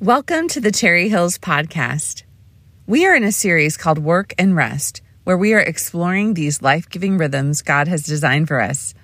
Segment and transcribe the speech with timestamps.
[0.00, 2.22] Welcome to the Cherry Hills Podcast.
[2.86, 6.88] We are in a series called Work and Rest, where we are exploring these life
[6.88, 8.94] giving rhythms God has designed for us.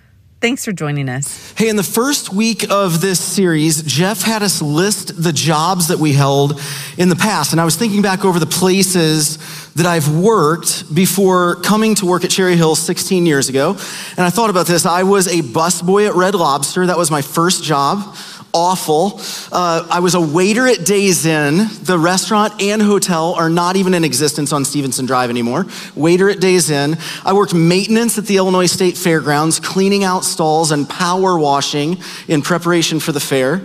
[0.41, 1.53] Thanks for joining us.
[1.57, 5.99] Hey, in the first week of this series, Jeff had us list the jobs that
[5.99, 6.61] we held
[6.97, 7.51] in the past.
[7.51, 9.38] And I was thinking back over the places
[9.72, 13.71] that I've worked before coming to work at Cherry Hill 16 years ago.
[13.71, 14.87] And I thought about this.
[14.87, 18.15] I was a busboy at Red Lobster, that was my first job
[18.55, 19.21] awful.
[19.52, 21.66] Uh, I was a waiter at Days Inn.
[21.83, 25.67] The restaurant and hotel are not even in existence on Stevenson Drive anymore.
[25.95, 26.97] Waiter at Days Inn.
[27.25, 31.98] I worked maintenance at the Illinois State Fairgrounds, cleaning out stalls and power washing
[32.29, 33.62] in preparation for the fair.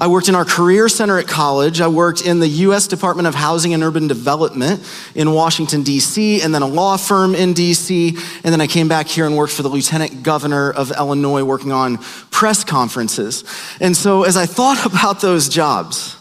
[0.00, 1.80] I worked in our career center at college.
[1.80, 2.86] I worked in the U.S.
[2.86, 4.80] Department of Housing and Urban Development
[5.16, 8.10] in Washington, D.C., and then a law firm in D.C.
[8.44, 11.72] And then I came back here and worked for the Lieutenant Governor of Illinois working
[11.72, 11.98] on
[12.30, 13.42] press conferences.
[13.80, 16.16] And so as I thought about those jobs,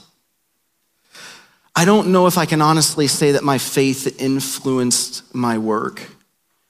[1.75, 6.01] I don't know if I can honestly say that my faith influenced my work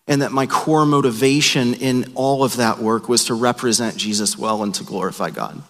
[0.08, 4.62] and that my core motivation in all of that work was to represent Jesus well
[4.62, 5.64] and to glorify God.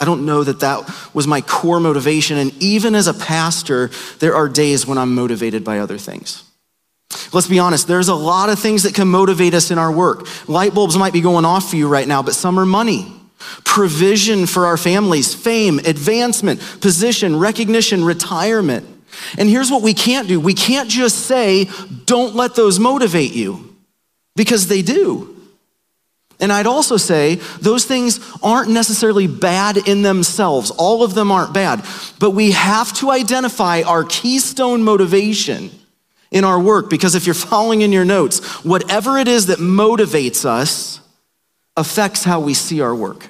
[0.00, 2.38] I don't know that that was my core motivation.
[2.38, 6.44] And even as a pastor, there are days when I'm motivated by other things.
[7.32, 10.26] Let's be honest, there's a lot of things that can motivate us in our work.
[10.48, 13.12] Light bulbs might be going off for you right now, but some are money,
[13.64, 18.86] provision for our families, fame, advancement, position, recognition, retirement.
[19.38, 21.68] And here's what we can't do we can't just say,
[22.04, 23.74] don't let those motivate you,
[24.36, 25.37] because they do.
[26.40, 30.70] And I'd also say those things aren't necessarily bad in themselves.
[30.70, 31.84] All of them aren't bad.
[32.20, 35.70] But we have to identify our keystone motivation
[36.30, 40.44] in our work because if you're following in your notes, whatever it is that motivates
[40.44, 41.00] us
[41.76, 43.28] affects how we see our work.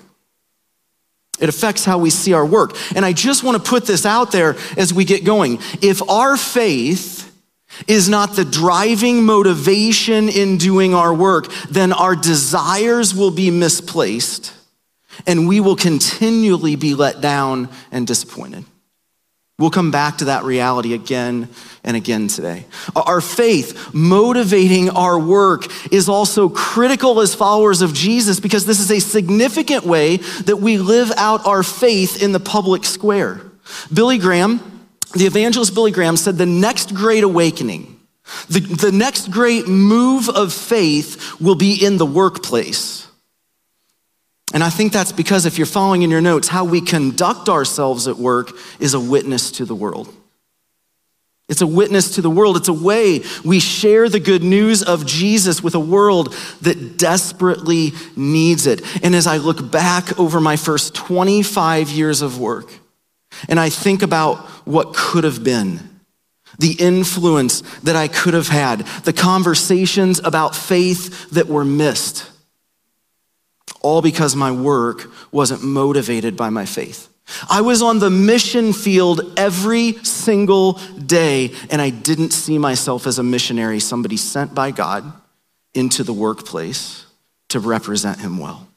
[1.40, 2.76] It affects how we see our work.
[2.96, 5.58] And I just want to put this out there as we get going.
[5.80, 7.17] If our faith
[7.86, 14.54] is not the driving motivation in doing our work, then our desires will be misplaced
[15.26, 18.64] and we will continually be let down and disappointed.
[19.58, 21.48] We'll come back to that reality again
[21.82, 22.64] and again today.
[22.94, 28.92] Our faith motivating our work is also critical as followers of Jesus because this is
[28.92, 33.40] a significant way that we live out our faith in the public square.
[33.92, 34.77] Billy Graham,
[35.14, 37.98] the evangelist Billy Graham said the next great awakening,
[38.48, 43.06] the, the next great move of faith will be in the workplace.
[44.54, 48.08] And I think that's because if you're following in your notes, how we conduct ourselves
[48.08, 50.14] at work is a witness to the world.
[51.48, 52.58] It's a witness to the world.
[52.58, 57.92] It's a way we share the good news of Jesus with a world that desperately
[58.16, 58.82] needs it.
[59.02, 62.70] And as I look back over my first 25 years of work,
[63.48, 65.80] and I think about what could have been,
[66.58, 72.30] the influence that I could have had, the conversations about faith that were missed,
[73.80, 77.08] all because my work wasn't motivated by my faith.
[77.48, 80.74] I was on the mission field every single
[81.06, 85.10] day, and I didn't see myself as a missionary, somebody sent by God
[85.72, 87.06] into the workplace
[87.48, 88.67] to represent Him well.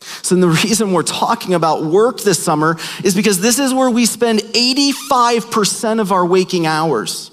[0.00, 4.06] So, the reason we're talking about work this summer is because this is where we
[4.06, 7.30] spend 85% of our waking hours.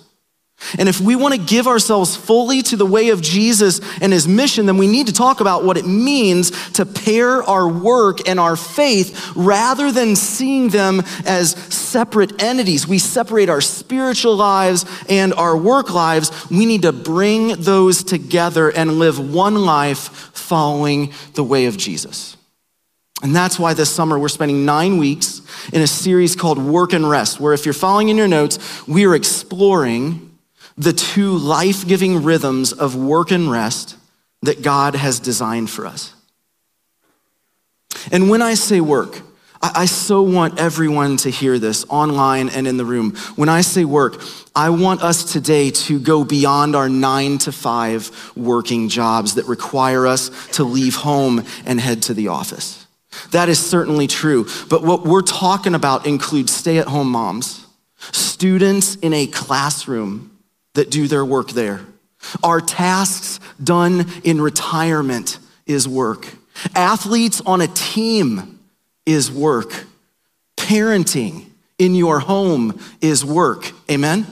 [0.79, 4.27] And if we want to give ourselves fully to the way of Jesus and his
[4.27, 8.39] mission, then we need to talk about what it means to pair our work and
[8.39, 12.88] our faith rather than seeing them as separate entities.
[12.88, 16.50] We separate our spiritual lives and our work lives.
[16.50, 22.36] We need to bring those together and live one life following the way of Jesus.
[23.23, 25.41] And that's why this summer we're spending nine weeks
[25.73, 29.05] in a series called Work and Rest, where if you're following in your notes, we
[29.05, 30.38] are exploring
[30.78, 33.97] the two life giving rhythms of work and rest
[34.44, 36.13] that God has designed for us.
[38.11, 39.22] And when I say work,
[39.59, 43.15] I, so want everyone to hear this online and in the room.
[43.36, 44.21] When I say work,
[44.56, 50.06] I want us today to go beyond our nine to five working jobs that require
[50.06, 52.76] us to leave home and head to the office.
[53.31, 54.47] That is certainly true.
[54.69, 57.65] But what we're talking about includes stay at home moms,
[58.11, 60.37] students in a classroom
[60.73, 61.81] that do their work there.
[62.43, 66.27] Our tasks done in retirement is work.
[66.75, 68.59] Athletes on a team
[69.05, 69.85] is work.
[70.55, 71.45] Parenting
[71.77, 73.71] in your home is work.
[73.89, 74.25] Amen?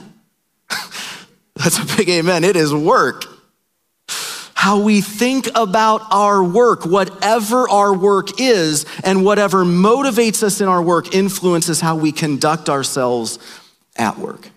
[1.54, 2.44] That's a big amen.
[2.44, 3.24] It is work.
[4.56, 10.66] How we think about our work, whatever our work is, and whatever motivates us in
[10.66, 13.38] our work influences how we conduct ourselves
[13.96, 14.48] at work.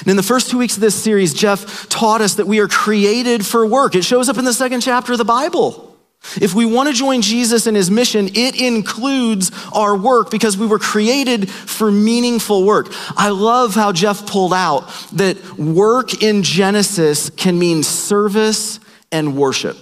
[0.00, 2.68] And in the first two weeks of this series, Jeff taught us that we are
[2.68, 3.94] created for work.
[3.94, 5.94] It shows up in the second chapter of the Bible.
[6.40, 10.66] If we want to join Jesus in his mission, it includes our work because we
[10.66, 12.86] were created for meaningful work.
[13.14, 18.80] I love how Jeff pulled out that work in Genesis can mean service
[19.12, 19.76] and worship.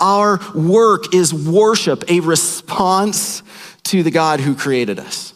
[0.00, 3.42] Our work is worship, a response
[3.84, 5.32] to the God who created us.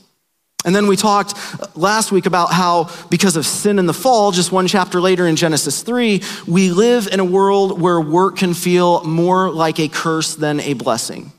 [0.65, 1.35] And then we talked
[1.77, 5.37] last week about how, because of sin and the fall, just one chapter later in
[5.37, 10.35] Genesis 3, we live in a world where work can feel more like a curse
[10.35, 11.33] than a blessing.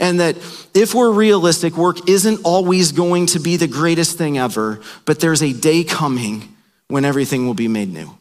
[0.00, 0.36] And that
[0.74, 5.42] if we're realistic, work isn't always going to be the greatest thing ever, but there's
[5.42, 6.54] a day coming
[6.88, 8.16] when everything will be made new.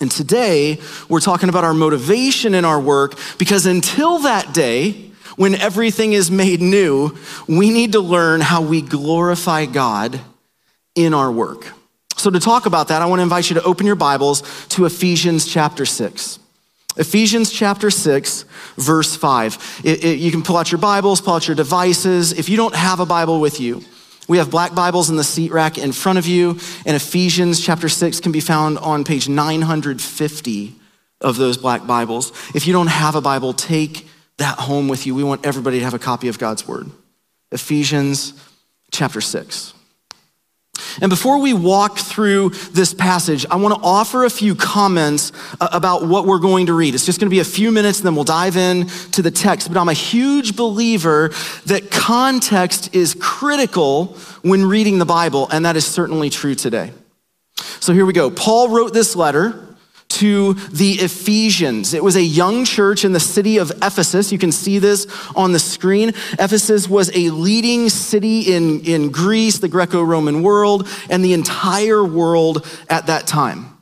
[0.00, 0.78] And today,
[1.10, 6.30] we're talking about our motivation in our work because until that day, when everything is
[6.30, 7.16] made new,
[7.46, 10.20] we need to learn how we glorify God
[10.94, 11.66] in our work.
[12.16, 14.86] So, to talk about that, I want to invite you to open your Bibles to
[14.86, 16.38] Ephesians chapter 6.
[16.96, 18.44] Ephesians chapter 6,
[18.76, 19.80] verse 5.
[19.84, 22.32] It, it, you can pull out your Bibles, pull out your devices.
[22.32, 23.82] If you don't have a Bible with you,
[24.30, 26.50] we have black Bibles in the seat rack in front of you,
[26.86, 30.76] and Ephesians chapter 6 can be found on page 950
[31.20, 32.30] of those black Bibles.
[32.54, 34.06] If you don't have a Bible, take
[34.36, 35.16] that home with you.
[35.16, 36.92] We want everybody to have a copy of God's word.
[37.50, 38.34] Ephesians
[38.92, 39.74] chapter 6.
[41.00, 45.68] And before we walk through this passage, I want to offer a few comments uh,
[45.72, 46.94] about what we're going to read.
[46.94, 49.30] It's just going to be a few minutes, and then we'll dive in to the
[49.30, 49.68] text.
[49.68, 51.30] But I'm a huge believer
[51.66, 56.92] that context is critical when reading the Bible, and that is certainly true today.
[57.80, 58.30] So here we go.
[58.30, 59.66] Paul wrote this letter
[60.10, 61.94] to the Ephesians.
[61.94, 64.32] It was a young church in the city of Ephesus.
[64.32, 66.10] You can see this on the screen.
[66.38, 72.04] Ephesus was a leading city in, in Greece, the Greco Roman world, and the entire
[72.04, 73.78] world at that time.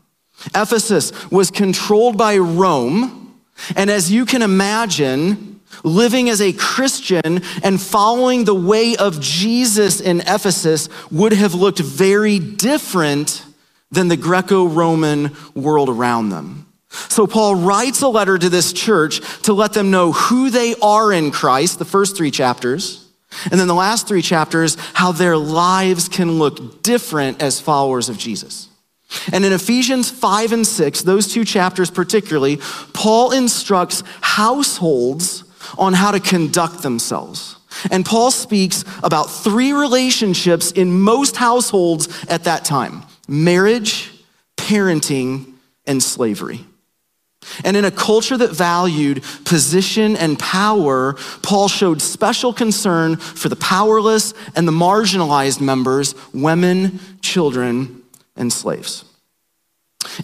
[0.54, 3.40] Ephesus was controlled by Rome,
[3.74, 10.00] and as you can imagine, living as a Christian and following the way of Jesus
[10.00, 13.44] in Ephesus would have looked very different
[13.90, 16.66] than the Greco Roman world around them.
[16.90, 21.12] So Paul writes a letter to this church to let them know who they are
[21.12, 23.06] in Christ, the first three chapters.
[23.50, 28.16] And then the last three chapters, how their lives can look different as followers of
[28.16, 28.68] Jesus.
[29.32, 32.58] And in Ephesians 5 and 6, those two chapters particularly,
[32.92, 35.44] Paul instructs households
[35.78, 37.56] on how to conduct themselves.
[37.90, 44.10] And Paul speaks about three relationships in most households at that time marriage,
[44.56, 45.52] parenting,
[45.86, 46.64] and slavery.
[47.64, 53.56] And in a culture that valued position and power, Paul showed special concern for the
[53.56, 58.02] powerless and the marginalized members, women, children,
[58.36, 59.04] and slaves.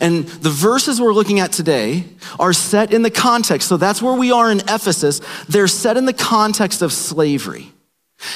[0.01, 2.05] And the verses we're looking at today
[2.39, 3.69] are set in the context.
[3.69, 5.21] So that's where we are in Ephesus.
[5.49, 7.74] They're set in the context of slavery.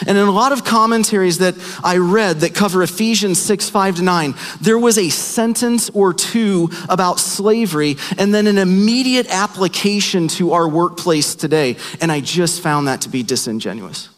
[0.07, 4.03] And in a lot of commentaries that I read that cover Ephesians 6, 5 to
[4.03, 10.53] 9, there was a sentence or two about slavery and then an immediate application to
[10.53, 11.77] our workplace today.
[12.01, 14.09] And I just found that to be disingenuous.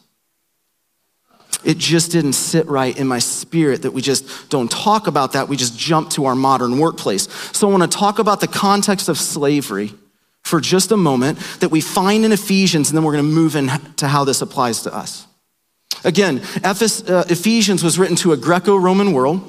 [1.63, 5.47] It just didn't sit right in my spirit that we just don't talk about that.
[5.47, 7.27] We just jump to our modern workplace.
[7.55, 9.93] So I want to talk about the context of slavery
[10.43, 13.55] for just a moment that we find in Ephesians, and then we're going to move
[13.55, 15.27] into how this applies to us.
[16.03, 19.39] Again, uh, Ephesians was written to a Greco Roman world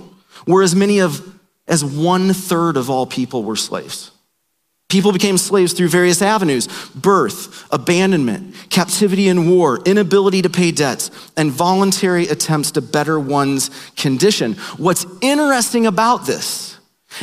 [0.44, 1.28] where as many of
[1.68, 4.10] as one third of all people were slaves.
[4.88, 11.10] People became slaves through various avenues birth, abandonment, captivity and war, inability to pay debts,
[11.34, 14.52] and voluntary attempts to better one's condition.
[14.76, 16.76] What's interesting about this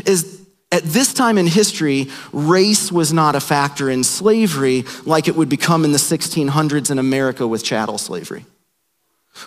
[0.05, 5.35] is at this time in history, race was not a factor in slavery like it
[5.35, 8.45] would become in the 1600s in America with chattel slavery.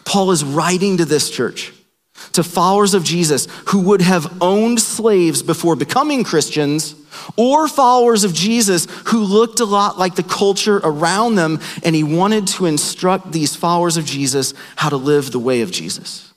[0.04, 1.72] Paul is writing to this church,
[2.32, 6.94] to followers of Jesus who would have owned slaves before becoming Christians,
[7.36, 12.02] or followers of Jesus who looked a lot like the culture around them, and he
[12.02, 16.32] wanted to instruct these followers of Jesus how to live the way of Jesus.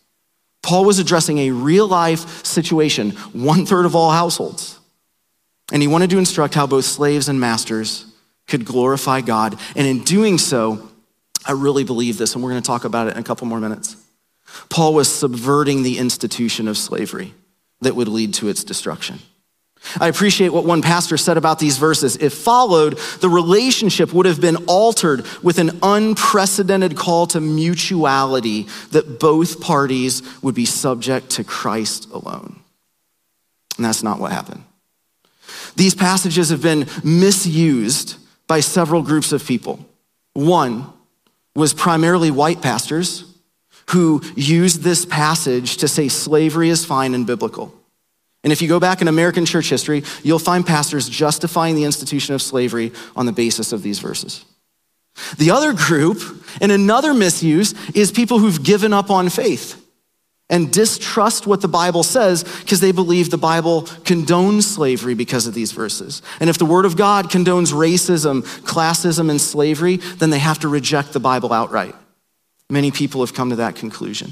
[0.61, 4.79] Paul was addressing a real life situation, one third of all households.
[5.71, 8.05] And he wanted to instruct how both slaves and masters
[8.47, 9.59] could glorify God.
[9.75, 10.89] And in doing so,
[11.45, 13.59] I really believe this, and we're going to talk about it in a couple more
[13.59, 13.95] minutes.
[14.69, 17.33] Paul was subverting the institution of slavery
[17.81, 19.19] that would lead to its destruction.
[19.99, 22.17] I appreciate what one pastor said about these verses.
[22.17, 29.19] If followed, the relationship would have been altered with an unprecedented call to mutuality that
[29.19, 32.59] both parties would be subject to Christ alone.
[33.77, 34.63] And that's not what happened.
[35.75, 38.15] These passages have been misused
[38.47, 39.85] by several groups of people.
[40.33, 40.91] One
[41.55, 43.23] was primarily white pastors
[43.91, 47.73] who used this passage to say slavery is fine and biblical.
[48.43, 52.35] And if you go back in American church history, you'll find pastors justifying the institution
[52.35, 54.45] of slavery on the basis of these verses.
[55.37, 56.21] The other group,
[56.61, 59.81] and another misuse, is people who've given up on faith
[60.49, 65.53] and distrust what the Bible says because they believe the Bible condones slavery because of
[65.53, 66.21] these verses.
[66.39, 70.67] And if the Word of God condones racism, classism, and slavery, then they have to
[70.67, 71.95] reject the Bible outright.
[72.69, 74.31] Many people have come to that conclusion.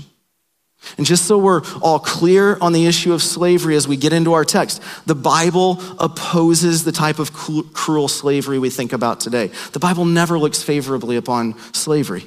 [0.97, 4.33] And just so we're all clear on the issue of slavery as we get into
[4.33, 9.49] our text, the Bible opposes the type of cruel slavery we think about today.
[9.71, 12.25] The Bible never looks favorably upon slavery.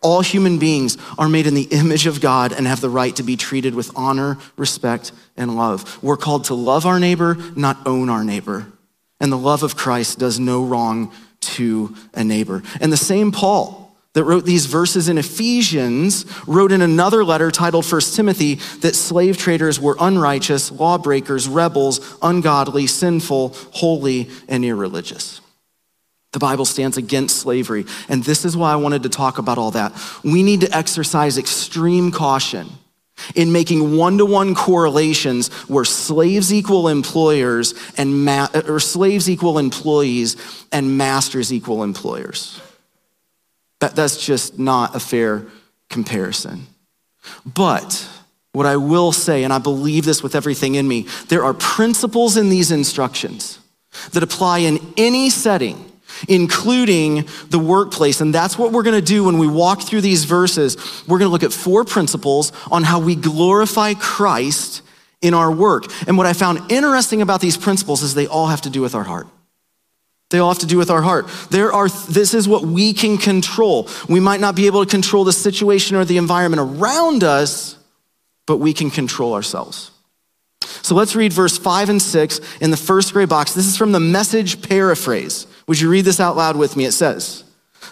[0.00, 3.22] All human beings are made in the image of God and have the right to
[3.22, 6.02] be treated with honor, respect, and love.
[6.02, 8.66] We're called to love our neighbor, not own our neighbor.
[9.20, 12.62] And the love of Christ does no wrong to a neighbor.
[12.80, 17.84] And the same Paul, that wrote these verses in Ephesians wrote in another letter titled
[17.84, 25.40] 1 Timothy that slave traders were unrighteous, lawbreakers, rebels, ungodly, sinful, holy, and irreligious.
[26.32, 29.70] The Bible stands against slavery, and this is why I wanted to talk about all
[29.70, 29.92] that.
[30.22, 32.68] We need to exercise extreme caution
[33.34, 40.36] in making one-to-one correlations where slaves equal employers and ma- uh, or slaves equal employees
[40.70, 42.60] and masters equal employers.
[43.80, 45.46] That, that's just not a fair
[45.88, 46.66] comparison.
[47.44, 48.06] But
[48.52, 52.36] what I will say, and I believe this with everything in me, there are principles
[52.36, 53.58] in these instructions
[54.12, 55.87] that apply in any setting
[56.26, 58.20] including the workplace.
[58.20, 60.76] And that's what we're going to do when we walk through these verses.
[61.06, 64.82] We're going to look at four principles on how we glorify Christ
[65.20, 65.84] in our work.
[66.06, 68.94] And what I found interesting about these principles is they all have to do with
[68.94, 69.26] our heart.
[70.30, 71.26] They all have to do with our heart.
[71.50, 73.88] There are, this is what we can control.
[74.08, 77.76] We might not be able to control the situation or the environment around us,
[78.46, 79.90] but we can control ourselves.
[80.82, 83.54] So let's read verse five and six in the first gray box.
[83.54, 85.46] This is from the message paraphrase.
[85.68, 86.84] Would you read this out loud with me?
[86.84, 87.44] It says,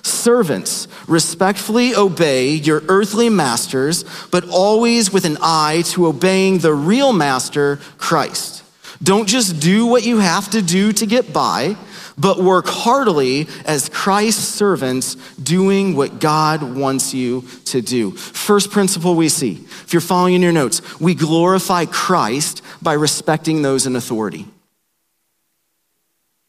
[0.03, 7.13] Servants, respectfully obey your earthly masters, but always with an eye to obeying the real
[7.13, 8.65] master, Christ.
[9.03, 11.77] Don't just do what you have to do to get by
[12.19, 18.13] but work heartily as Christ's servants, doing what God wants you to do.
[18.13, 23.63] First principle we see, if you're following in your notes, we glorify Christ by respecting
[23.63, 24.47] those in authority.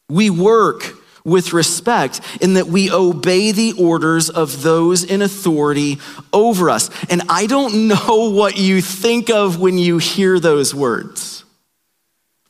[0.08, 0.94] We work
[1.28, 5.98] with respect in that we obey the orders of those in authority
[6.32, 6.90] over us.
[7.10, 11.44] And I don't know what you think of when you hear those words.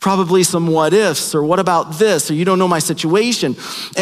[0.00, 3.56] Probably some what ifs or what about this or you don't know my situation.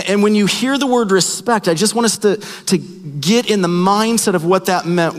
[0.06, 3.62] And when you hear the word respect i just want us to, to get in
[3.62, 5.14] the mindset of what that meant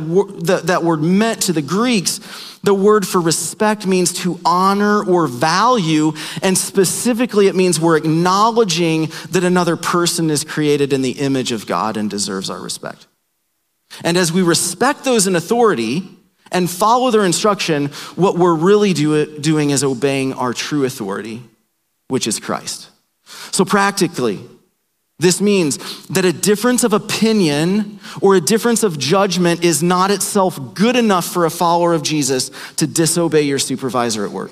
[0.45, 2.19] that, that word meant to the greeks
[2.67, 6.11] the word for respect means to honor or value
[6.43, 11.65] and specifically it means we're acknowledging that another person is created in the image of
[11.65, 13.07] god and deserves our respect
[14.03, 16.03] and as we respect those in authority
[16.51, 21.43] and follow their instruction, what we're really do, doing is obeying our true authority,
[22.07, 22.89] which is Christ.
[23.51, 24.39] So, practically,
[25.19, 30.75] this means that a difference of opinion or a difference of judgment is not itself
[30.75, 34.51] good enough for a follower of Jesus to disobey your supervisor at work,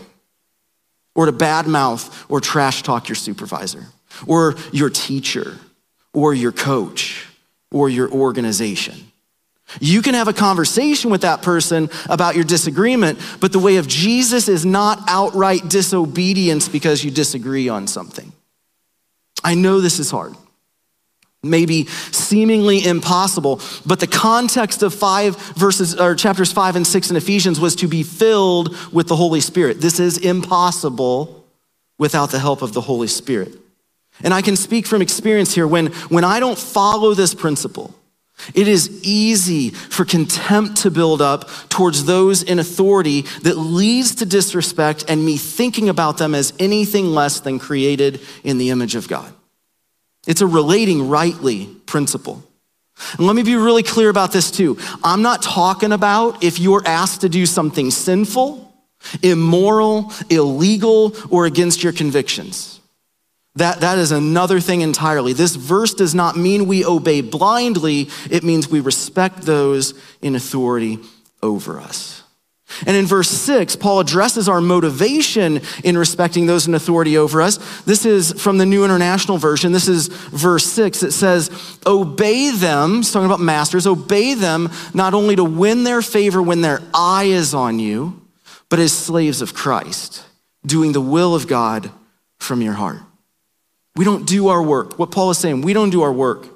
[1.14, 3.86] or to badmouth or trash talk your supervisor,
[4.26, 5.58] or your teacher,
[6.14, 7.28] or your coach,
[7.72, 8.96] or your organization.
[9.80, 13.88] You can have a conversation with that person about your disagreement, but the way of
[13.88, 18.32] Jesus is not outright disobedience because you disagree on something.
[19.44, 20.36] I know this is hard,
[21.46, 27.16] maybe seemingly impossible, but the context of five verses or chapters five and six in
[27.16, 29.82] Ephesians was to be filled with the Holy Spirit.
[29.82, 31.46] This is impossible
[31.98, 33.54] without the help of the Holy Spirit.
[34.24, 37.94] And I can speak from experience here when, when I don't follow this principle,
[38.54, 44.26] it is easy for contempt to build up towards those in authority that leads to
[44.26, 49.08] disrespect and me thinking about them as anything less than created in the image of
[49.08, 49.34] God.
[50.26, 52.44] It's a relating rightly principle.
[53.18, 54.78] And let me be really clear about this too.
[55.04, 58.66] I'm not talking about if you're asked to do something sinful
[59.22, 62.80] immoral, illegal, or against your convictions.
[63.56, 65.34] That, that is another thing entirely.
[65.34, 71.00] This verse does not mean we obey blindly, it means we respect those in authority
[71.42, 72.15] over us.
[72.86, 77.58] And in verse six, Paul addresses our motivation in respecting those in authority over us.
[77.84, 79.72] This is from the New International Version.
[79.72, 81.04] This is verse six.
[81.04, 86.02] It says, Obey them, he's talking about masters, obey them not only to win their
[86.02, 88.22] favor when their eye is on you,
[88.68, 90.26] but as slaves of Christ,
[90.66, 91.92] doing the will of God
[92.40, 93.00] from your heart.
[93.96, 95.00] We don't do our work.
[95.00, 96.48] What Paul is saying, we don't do our work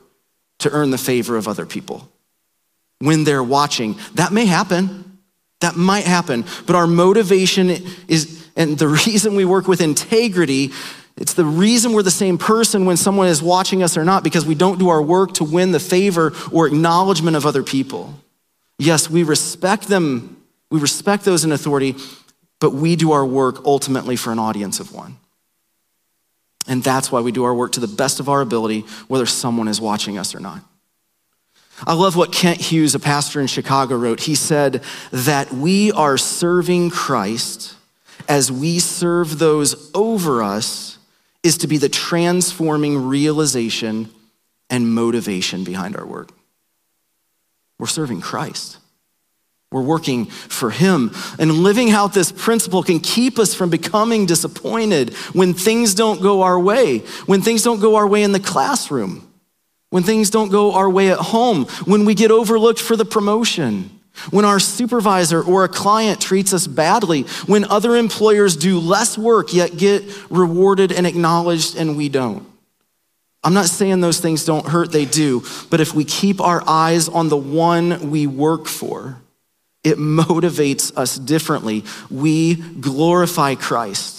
[0.60, 2.12] to earn the favor of other people.
[2.98, 5.09] When they're watching, that may happen.
[5.62, 7.70] That might happen, but our motivation
[8.08, 10.72] is, and the reason we work with integrity,
[11.18, 14.46] it's the reason we're the same person when someone is watching us or not, because
[14.46, 18.13] we don't do our work to win the favor or acknowledgement of other people.
[18.78, 21.96] Yes, we respect them, we respect those in authority,
[22.60, 25.18] but we do our work ultimately for an audience of one.
[26.68, 29.68] And that's why we do our work to the best of our ability, whether someone
[29.68, 30.62] is watching us or not.
[31.88, 34.21] I love what Kent Hughes, a pastor in Chicago, wrote.
[34.21, 37.75] He said that we are serving Christ
[38.27, 40.98] as we serve those over us
[41.41, 44.09] is to be the transforming realization
[44.69, 46.31] and motivation behind our work.
[47.77, 48.77] We're serving Christ.
[49.71, 51.12] We're working for Him.
[51.38, 56.41] And living out this principle can keep us from becoming disappointed when things don't go
[56.41, 59.28] our way, when things don't go our way in the classroom
[59.89, 63.89] when things don't go our way at home, when we get overlooked for the promotion,
[64.31, 69.53] when our supervisor or a client treats us badly, when other employers do less work
[69.53, 72.46] yet get rewarded and acknowledged and we don't.
[73.43, 77.08] I'm not saying those things don't hurt, they do, but if we keep our eyes
[77.08, 79.17] on the one we work for,
[79.84, 81.86] it motivates us differently.
[82.12, 84.19] We glorify Christ.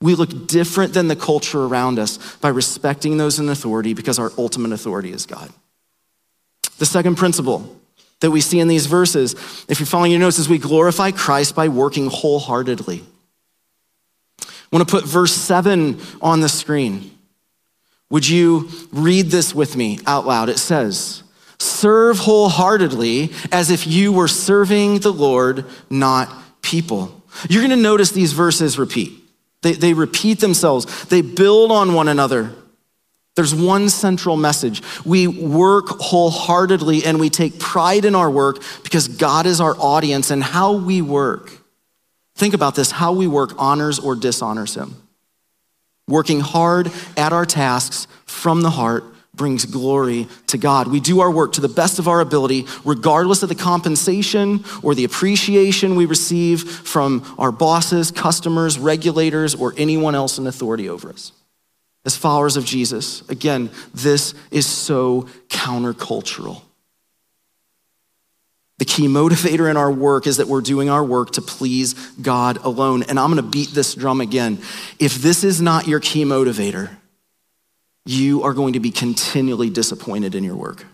[0.00, 4.32] We look different than the culture around us by respecting those in authority because our
[4.38, 5.52] ultimate authority is God.
[6.78, 7.76] The second principle
[8.20, 9.34] that we see in these verses,
[9.68, 13.04] if you're following your notes, is we glorify Christ by working wholeheartedly.
[14.42, 17.10] I want to put verse 7 on the screen.
[18.08, 20.48] Would you read this with me out loud?
[20.48, 21.22] It says,
[21.58, 26.32] Serve wholeheartedly as if you were serving the Lord, not
[26.62, 27.22] people.
[27.48, 29.12] You're going to notice these verses repeat.
[29.62, 32.54] They, they repeat themselves, they build on one another.
[33.36, 34.82] There's one central message.
[35.04, 40.30] We work wholeheartedly and we take pride in our work because God is our audience
[40.30, 41.52] and how we work.
[42.34, 44.96] Think about this how we work honors or dishonors Him.
[46.08, 50.88] Working hard at our tasks from the heart brings glory to God.
[50.88, 54.94] We do our work to the best of our ability, regardless of the compensation or
[54.94, 61.10] the appreciation we receive from our bosses, customers, regulators, or anyone else in authority over
[61.10, 61.32] us.
[62.04, 66.62] As followers of Jesus, again, this is so countercultural.
[68.78, 72.56] The key motivator in our work is that we're doing our work to please God
[72.64, 73.02] alone.
[73.02, 74.58] And I'm gonna beat this drum again.
[74.98, 76.96] If this is not your key motivator,
[78.10, 80.84] you are going to be continually disappointed in your work.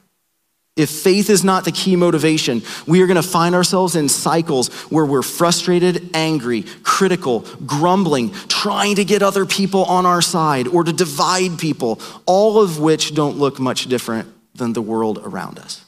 [0.76, 4.68] If faith is not the key motivation, we are going to find ourselves in cycles
[4.90, 10.85] where we're frustrated, angry, critical, grumbling, trying to get other people on our side or
[10.85, 15.83] to divide people, all of which don't look much different than the world around us.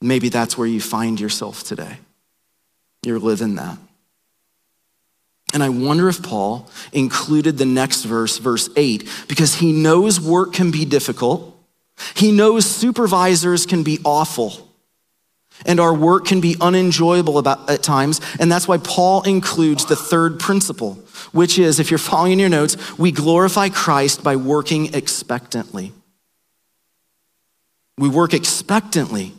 [0.00, 1.98] Maybe that's where you find yourself today.
[3.02, 3.78] You're living that.
[5.56, 10.52] And I wonder if Paul included the next verse, verse 8, because he knows work
[10.52, 11.58] can be difficult.
[12.14, 14.70] He knows supervisors can be awful.
[15.64, 18.20] And our work can be unenjoyable about, at times.
[18.38, 20.96] And that's why Paul includes the third principle,
[21.32, 25.94] which is if you're following your notes, we glorify Christ by working expectantly.
[27.96, 29.32] We work expectantly.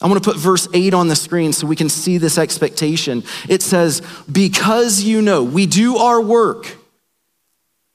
[0.00, 3.24] I want to put verse 8 on the screen so we can see this expectation.
[3.48, 6.76] It says, Because you know, we do our work.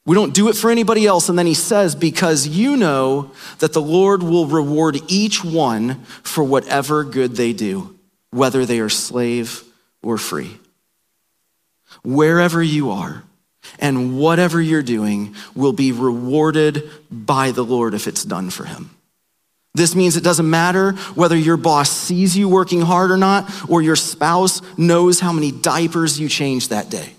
[0.04, 1.30] We don't do it for anybody else.
[1.30, 6.44] And then he says, Because you know that the Lord will reward each one for
[6.44, 7.96] whatever good they do,
[8.32, 9.64] whether they are slave
[10.02, 10.58] or free.
[12.04, 13.24] Wherever you are
[13.78, 18.90] and whatever you're doing will be rewarded by the Lord if it's done for him.
[19.74, 23.82] This means it doesn't matter whether your boss sees you working hard or not, or
[23.82, 27.14] your spouse knows how many diapers you changed that day.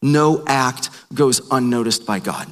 [0.00, 2.48] No act goes unnoticed by God.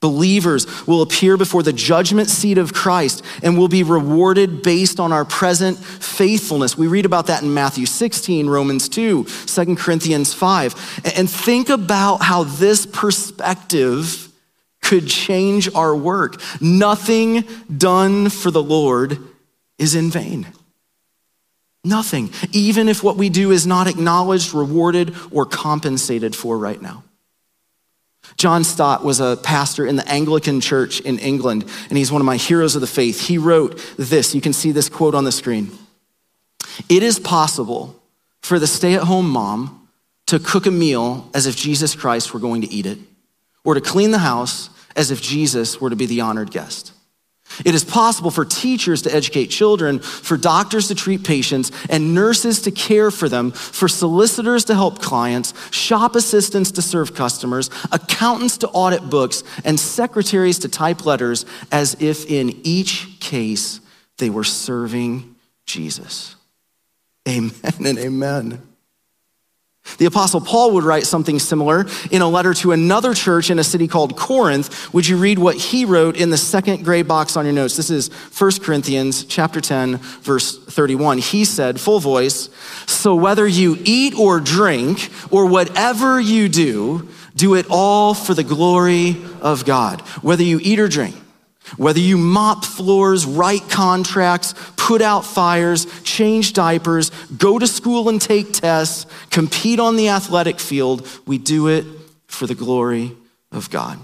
[0.00, 5.12] Believers will appear before the judgment seat of Christ and will be rewarded based on
[5.12, 6.78] our present faithfulness.
[6.78, 11.02] We read about that in Matthew 16, Romans 2, 2 Corinthians 5.
[11.16, 14.27] And think about how this perspective
[14.88, 16.40] could change our work.
[16.62, 17.44] Nothing
[17.76, 19.18] done for the Lord
[19.76, 20.46] is in vain.
[21.84, 27.04] Nothing, even if what we do is not acknowledged, rewarded, or compensated for right now.
[28.36, 32.26] John Stott was a pastor in the Anglican Church in England, and he's one of
[32.26, 33.28] my heroes of the faith.
[33.28, 34.34] He wrote this.
[34.34, 35.70] You can see this quote on the screen.
[36.88, 37.94] It is possible
[38.42, 39.88] for the stay at home mom
[40.26, 42.98] to cook a meal as if Jesus Christ were going to eat it,
[43.64, 46.92] or to clean the house as if Jesus were to be the honored guest.
[47.64, 52.62] It is possible for teachers to educate children, for doctors to treat patients, and nurses
[52.62, 58.58] to care for them, for solicitors to help clients, shop assistants to serve customers, accountants
[58.58, 63.80] to audit books, and secretaries to type letters as if in each case
[64.18, 65.34] they were serving
[65.64, 66.36] Jesus.
[67.26, 67.52] Amen
[67.84, 68.67] and amen.
[69.96, 73.64] The Apostle Paul would write something similar in a letter to another church in a
[73.64, 74.92] city called Corinth.
[74.92, 77.76] Would you read what he wrote in the second gray box on your notes?
[77.76, 81.18] This is 1 Corinthians chapter 10, verse 31.
[81.18, 82.50] He said, full voice,
[82.86, 88.44] So whether you eat or drink or whatever you do, do it all for the
[88.44, 90.00] glory of God.
[90.22, 91.14] Whether you eat or drink,
[91.76, 94.54] whether you mop floors, write contracts,
[94.88, 100.58] put out fires, change diapers, go to school and take tests, compete on the athletic
[100.58, 101.84] field, we do it
[102.26, 103.12] for the glory
[103.52, 103.98] of God.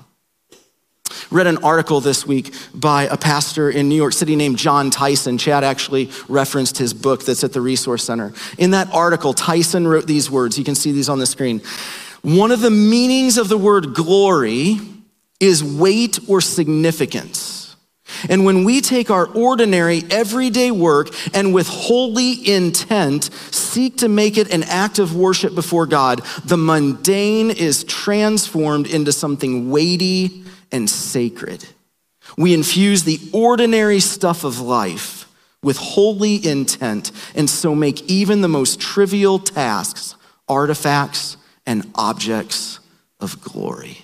[1.31, 5.38] Read an article this week by a pastor in New York City named Jon Tyson.
[5.38, 8.35] Chad actually referenced his book that's at the Resource Center.
[8.59, 10.59] In that article, Tyson wrote these words.
[10.59, 11.62] You can see these on the screen.
[12.20, 14.81] One of the meanings of the word glory
[15.40, 17.53] is weight or significance.
[18.28, 24.38] And when we take our ordinary, everyday work and with holy intent seek to make
[24.38, 30.88] it an act of worship before God, the mundane is transformed into something weighty and
[30.88, 31.64] sacred.
[32.37, 35.28] We infuse the ordinary stuff of life
[35.62, 40.14] with holy intent and so make even the most trivial tasks
[40.48, 42.80] artifacts and objects
[43.20, 44.03] of glory.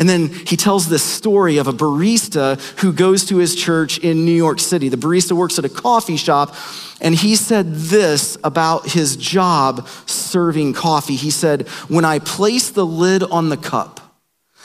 [0.00, 4.24] And then he tells this story of a barista who goes to his church in
[4.24, 4.88] New York City.
[4.88, 6.56] The barista works at a coffee shop,
[7.02, 11.16] and he said this about his job serving coffee.
[11.16, 14.00] He said, When I place the lid on the cup,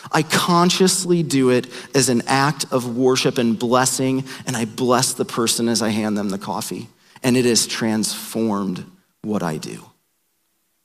[0.10, 5.26] I consciously do it as an act of worship and blessing, and I bless the
[5.26, 6.88] person as I hand them the coffee.
[7.24, 8.86] And it has transformed
[9.22, 9.84] what I do.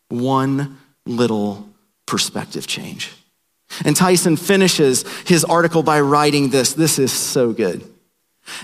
[0.08, 1.68] One little
[2.06, 3.12] perspective change.
[3.85, 6.72] And Tyson finishes his article by writing this.
[6.72, 7.85] This is so good.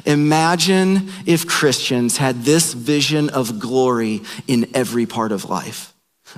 [0.05, 5.92] Imagine if Christians had this vision of glory in every part of life.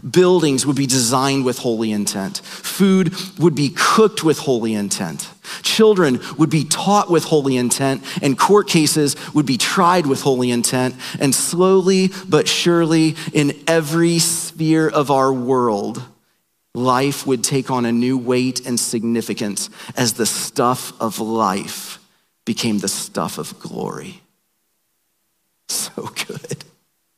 [0.09, 2.39] Buildings would be designed with holy intent.
[2.39, 5.29] Food would be cooked with holy intent.
[5.63, 10.51] Children would be taught with holy intent, and court cases would be tried with holy
[10.51, 10.95] intent.
[11.19, 16.03] And slowly but surely, in every sphere of our world,
[16.79, 21.99] life would take on a new weight and significance as the stuff of life
[22.45, 24.23] became the stuff of glory.
[25.69, 26.65] So good.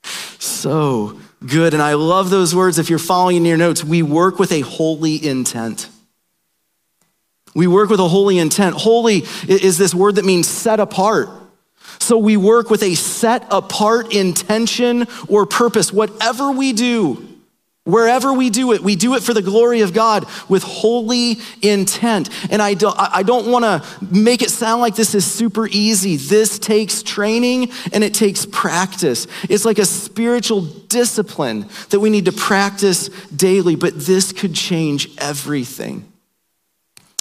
[0.02, 1.72] So good.
[1.74, 2.78] And I love those words.
[2.78, 5.88] If you're following in your notes, we work with a holy intent.
[7.54, 8.76] We work with a holy intent.
[8.76, 11.28] Holy is this word that means set apart.
[11.98, 15.92] So we work with a set apart intention or purpose.
[15.92, 17.29] Whatever we do,
[17.90, 22.31] Wherever we do it, we do it for the glory of God with holy intent.
[22.50, 26.16] And I don't, I don't want to make it sound like this is super easy.
[26.16, 29.26] This takes training and it takes practice.
[29.48, 35.11] It's like a spiritual discipline that we need to practice daily, but this could change
[35.18, 36.11] everything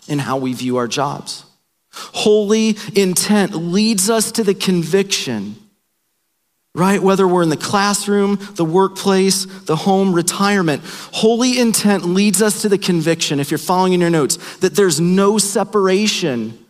[0.08, 1.46] in how we view our jobs.
[1.92, 5.56] Holy intent leads us to the conviction
[6.76, 7.02] right?
[7.02, 12.70] Whether we're in the classroom, the workplace, the home, retirement, holy intent leads us to
[12.70, 16.66] the conviction, if you're following in your notes, that there's no separation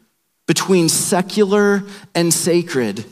[0.48, 1.84] between secular
[2.16, 3.06] and sacred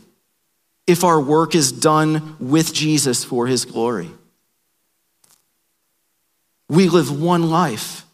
[0.87, 4.09] if our work is done with Jesus for his glory.
[6.69, 8.06] We live one life.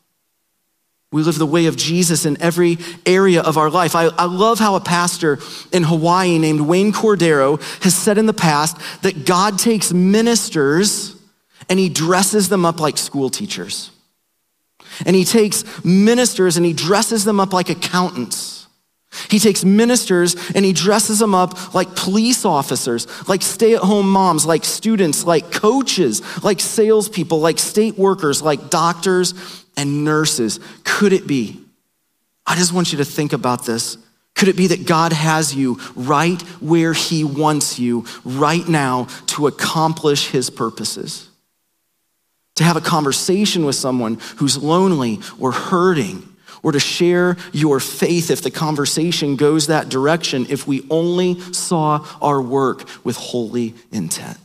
[1.14, 3.96] We live the way of Jesus in every area of our life.
[3.96, 5.38] I, I, love how a pastor
[5.72, 11.16] in Hawaii named Wayne Cordeiro has said in the past that God takes ministers
[11.70, 13.92] and he dresses them up like school teachers.
[15.06, 18.68] And he takes ministers and he dresses them up like accountants.
[19.30, 24.12] He takes ministers and he dresses them up like police officers, like stay at home
[24.12, 30.60] moms, like students, like coaches, like salespeople, like state workers, like doctors and nurses.
[30.84, 31.60] Could it be?
[32.46, 33.98] I just want you to think about this.
[34.36, 39.48] Could it be that God has you right where He wants you right now to
[39.48, 41.30] accomplish His purposes?
[42.56, 46.30] To have a conversation with someone who's lonely or hurting,
[46.64, 52.08] or to share your faith if the conversation goes that direction, if we only saw
[52.22, 54.38] our work with holy intent.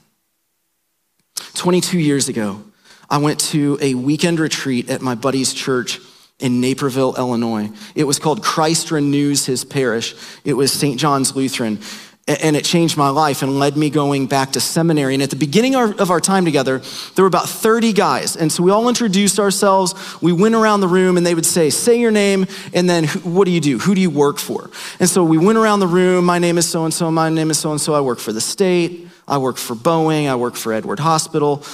[1.55, 2.62] 22 years ago,
[3.11, 6.01] I went to a weekend retreat at my buddy's church
[6.38, 7.71] in Naperville, Illinois.
[7.94, 10.14] It was called Christ Renews His Parish.
[10.44, 10.99] It was St.
[10.99, 11.81] John's Lutheran.
[12.29, 15.14] And it changed my life and led me going back to seminary.
[15.14, 16.83] And at the beginning of our time together,
[17.14, 18.37] there were about 30 guys.
[18.37, 19.94] And so we all introduced ourselves.
[20.21, 23.47] We went around the room and they would say, Say your name, and then what
[23.47, 23.79] do you do?
[23.79, 24.68] Who do you work for?
[25.01, 26.27] And so we went around the room.
[26.27, 27.11] My name is so and so.
[27.11, 27.94] My name is so and so.
[27.94, 29.09] I work for the state.
[29.27, 30.29] I work for Boeing.
[30.29, 31.64] I work for Edward Hospital.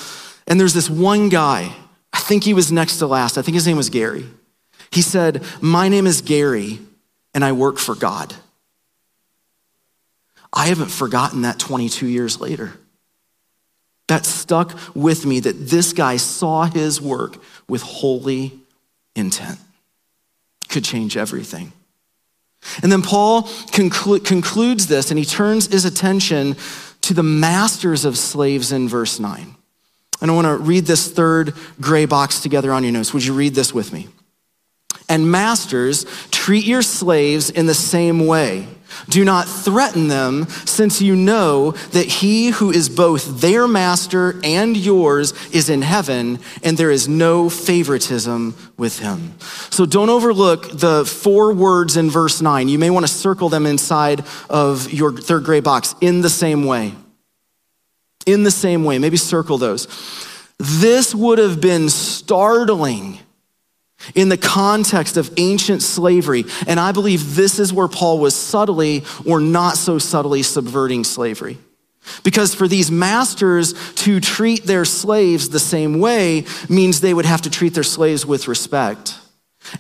[0.47, 1.75] And there's this one guy.
[2.13, 3.39] I think he was next to last.
[3.39, 4.27] I think his name was Gary.
[4.91, 6.79] He said, My name is Gary,
[7.35, 8.35] and I work for God.
[10.53, 12.75] I haven't forgotten that 22 years later.
[14.07, 18.53] That stuck with me that this guy saw his work with holy
[19.17, 19.59] intent.
[20.69, 21.73] Could change everything.
[22.83, 26.57] And then Paul conclu- concludes this and he turns his attention
[27.03, 29.57] to the masters of slaves in verse 9.
[30.21, 33.13] And I want to read this third gray box together on your notes.
[33.13, 34.09] Would you read this with me?
[35.09, 38.69] And masters, treat your slaves in the same way.
[39.09, 44.77] Do not threaten them, since you know that he who is both their master and
[44.77, 49.35] yours is in heaven, and there is no favoritism with him.
[49.71, 52.69] So don't overlook the four words in verse 9.
[52.69, 56.65] You may want to circle them inside of your third grade box in the same
[56.65, 56.95] way.
[58.27, 58.99] In the same way.
[58.99, 59.87] Maybe circle those.
[60.59, 63.19] This would have been startling
[64.15, 66.45] in the context of ancient slavery.
[66.67, 71.59] And I believe this is where Paul was subtly or not so subtly subverting slavery.
[72.23, 77.43] Because for these masters to treat their slaves the same way means they would have
[77.43, 79.19] to treat their slaves with respect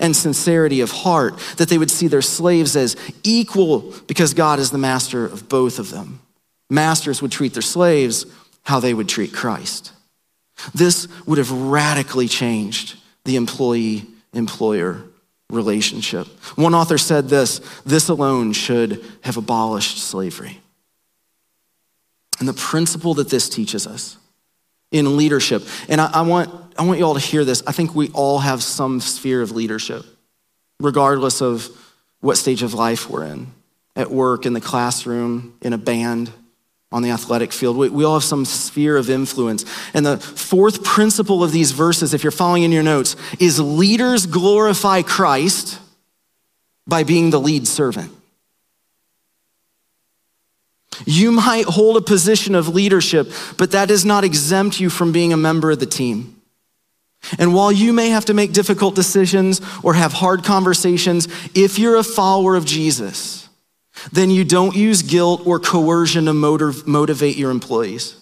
[0.01, 4.71] and sincerity of heart, that they would see their slaves as equal because God is
[4.71, 6.21] the master of both of them.
[6.75, 8.27] Masters would treat their slaves
[8.65, 9.93] how they would treat Christ.
[10.75, 15.03] This would have radically changed the employee employer
[15.51, 16.27] relationship.
[16.57, 20.61] One author said this this alone should have abolished slavery.
[22.41, 24.17] And the principle that this teaches us
[24.91, 27.63] in leadership, and I, I, want, I want you all to hear this.
[27.67, 30.05] I think we all have some sphere of leadership,
[30.81, 31.69] regardless of
[32.21, 33.53] what stage of life we're in
[33.95, 36.33] at work, in the classroom, in a band
[36.95, 37.77] on the athletic field.
[37.77, 39.65] We, we, all have some sphere of influence.
[39.95, 44.27] And the fourth principle of these verses, if you're following in your notes, is leaders
[44.27, 45.81] glorify Christ
[46.87, 48.13] by being the lead servant.
[51.05, 53.29] You might hold a position of leadership,
[53.59, 56.41] but that does not exempt you from being a member of the team.
[57.41, 61.27] And while you may have to make difficult decisions or have hard conversations,
[61.57, 63.44] if you're a follower of Jesus,
[64.13, 68.17] then you don't use guilt or coercion to motivate your employees.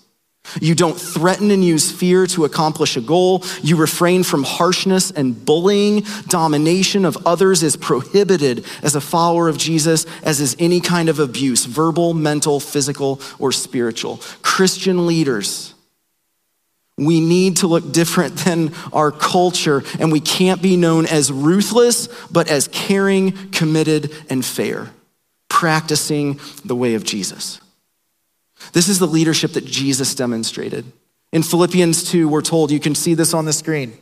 [0.60, 3.44] You don't threaten and use fear to accomplish a goal.
[3.62, 6.04] You refrain from harshness and bullying.
[6.26, 11.20] Domination of others is prohibited as a follower of Jesus, as is any kind of
[11.20, 14.20] abuse verbal, mental, physical, or spiritual.
[14.42, 15.74] Christian leaders,
[16.98, 22.08] we need to look different than our culture, and we can't be known as ruthless,
[22.30, 24.90] but as caring, committed, and fair
[25.62, 27.60] practicing the way of Jesus.
[28.72, 30.84] This is the leadership that Jesus demonstrated.
[31.32, 33.96] In Philippians 2, we're told, you can see this on the screen.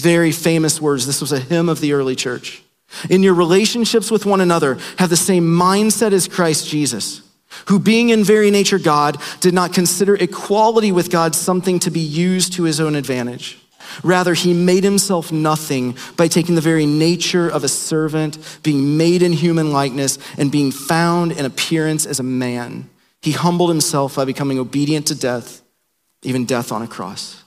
[0.00, 1.04] Very famous words.
[1.04, 2.62] This was a hymn of the early church.
[3.10, 7.22] In your relationships with one another, have the same mindset as Christ Jesus,
[7.66, 11.98] who, being in very nature God, did not consider equality with God something to be
[11.98, 13.58] used to his own advantage.
[14.02, 19.22] Rather, he made himself nothing by taking the very nature of a servant, being made
[19.22, 22.88] in human likeness, and being found in appearance as a man.
[23.22, 25.62] He humbled himself by becoming obedient to death,
[26.22, 27.42] even death on a cross.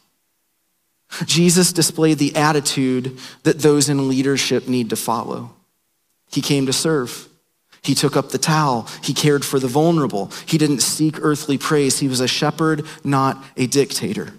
[1.25, 5.51] Jesus displayed the attitude that those in leadership need to follow.
[6.29, 7.27] He came to serve.
[7.81, 8.88] He took up the towel.
[9.01, 10.31] He cared for the vulnerable.
[10.45, 11.99] He didn't seek earthly praise.
[11.99, 14.33] He was a shepherd, not a dictator.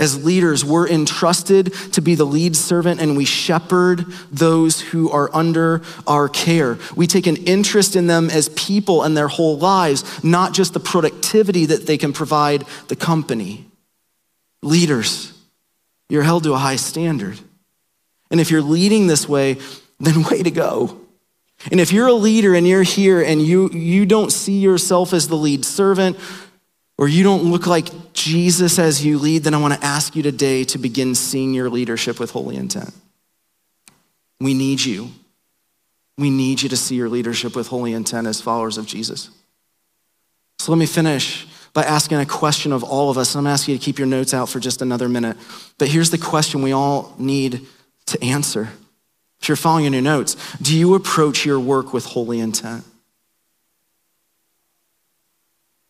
[0.00, 5.28] As leaders, we're entrusted to be the lead servant and we shepherd those who are
[5.34, 6.78] under our care.
[6.96, 10.80] We take an interest in them as people and their whole lives, not just the
[10.80, 13.66] productivity that they can provide the company.
[14.62, 15.34] Leaders,
[16.08, 17.38] you're held to a high standard.
[18.30, 19.58] And if you're leading this way,
[19.98, 20.98] then way to go.
[21.70, 25.28] And if you're a leader and you're here and you, you don't see yourself as
[25.28, 26.16] the lead servant
[26.96, 30.22] or you don't look like Jesus as you lead, then I want to ask you
[30.22, 32.92] today to begin seeing your leadership with holy intent.
[34.40, 35.10] We need you.
[36.18, 39.30] We need you to see your leadership with holy intent as followers of Jesus.
[40.58, 43.34] So let me finish by asking a question of all of us.
[43.34, 45.38] I'm asking you to keep your notes out for just another minute.
[45.78, 47.66] But here's the question we all need
[48.06, 48.68] to answer.
[49.40, 52.84] If you're following in your notes, do you approach your work with holy intent?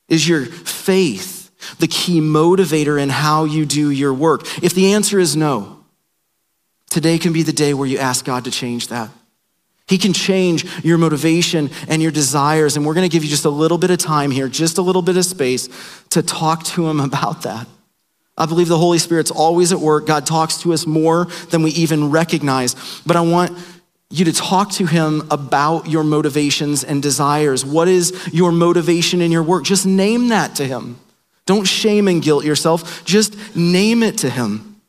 [0.08, 1.39] Is your faith
[1.78, 4.42] the key motivator in how you do your work?
[4.62, 5.84] If the answer is no,
[6.90, 9.10] today can be the day where you ask God to change that.
[9.86, 12.76] He can change your motivation and your desires.
[12.76, 14.82] And we're going to give you just a little bit of time here, just a
[14.82, 15.68] little bit of space
[16.10, 17.66] to talk to Him about that.
[18.38, 20.06] I believe the Holy Spirit's always at work.
[20.06, 22.74] God talks to us more than we even recognize.
[23.04, 23.58] But I want
[24.10, 27.64] you to talk to him about your motivations and desires.
[27.64, 29.64] What is your motivation in your work?
[29.64, 30.98] Just name that to him.
[31.50, 33.04] Don't shame and guilt yourself.
[33.04, 34.80] Just name it to him.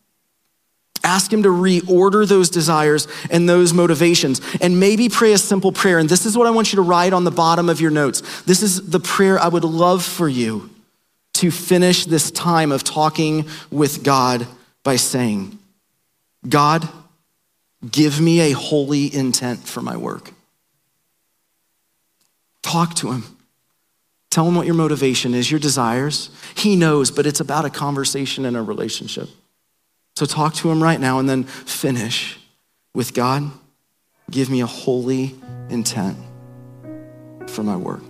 [1.04, 4.40] Ask him to reorder those desires and those motivations.
[4.62, 5.98] And maybe pray a simple prayer.
[5.98, 8.44] And this is what I want you to write on the bottom of your notes.
[8.44, 10.70] This is the prayer I would love for you
[11.34, 14.46] to finish this time of talking with God
[14.84, 15.58] by saying,
[16.48, 16.88] God,
[17.90, 20.32] Give me a holy intent for my work.
[22.62, 23.24] Talk to him.
[24.32, 26.32] Tell him what your motivation is, your desires.
[26.56, 29.30] He knows, but it's about a conversation and a relationship.
[30.16, 32.40] So talk to him right now and then finish
[32.96, 33.52] with God,
[34.30, 35.36] give me a holy
[35.70, 36.18] intent
[37.48, 38.04] for my work.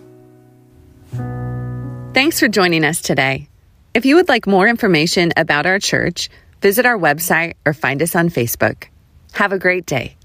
[2.14, 3.48] Thanks for joining us today.
[3.94, 6.30] If you would like more information about our church,
[6.62, 8.86] visit our website or find us on Facebook.
[9.34, 10.16] Have a great day.